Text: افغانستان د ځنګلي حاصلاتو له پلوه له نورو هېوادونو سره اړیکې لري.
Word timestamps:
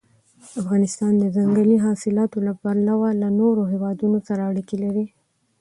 افغانستان 0.61 1.13
د 1.17 1.23
ځنګلي 1.35 1.77
حاصلاتو 1.85 2.37
له 2.47 2.53
پلوه 2.61 3.09
له 3.21 3.29
نورو 3.39 3.61
هېوادونو 3.71 4.17
سره 4.27 4.41
اړیکې 4.49 4.77
لري. 4.83 5.05